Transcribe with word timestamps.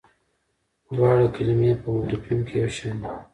دواړه 0.95 1.25
کلمې 1.35 1.71
په 1.81 1.87
مورفیم 1.95 2.39
کې 2.47 2.55
یوشان 2.61 2.95
دي. 3.03 3.13